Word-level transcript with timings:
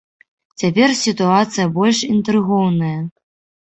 Цяпер 0.63 0.89
сітуацыя 1.03 1.69
больш 1.79 2.03
інтрыгоўная. 2.13 2.99